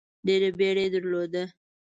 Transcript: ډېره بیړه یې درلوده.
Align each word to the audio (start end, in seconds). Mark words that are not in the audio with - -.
ډېره 0.25 0.49
بیړه 0.59 0.81
یې 0.85 0.89
درلوده. 0.93 1.43